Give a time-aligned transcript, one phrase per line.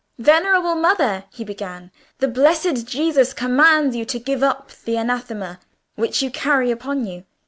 [0.17, 5.59] "Venerable mother!" he began, "the blessed Jesus commands you to give up the Anathema
[5.93, 7.23] which you carry upon you.